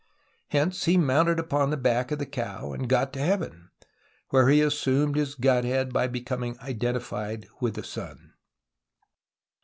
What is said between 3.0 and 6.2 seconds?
to heaven, where he assumed his godhead by